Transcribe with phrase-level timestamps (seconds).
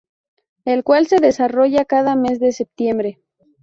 [0.65, 3.19] El cual se desarrolla cada mes de septiembre.